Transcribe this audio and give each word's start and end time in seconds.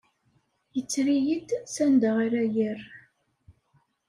Yetter-iyi-d 0.75 1.49
sanda 1.73 2.11
ara 2.25 2.41
yerr. 2.55 2.81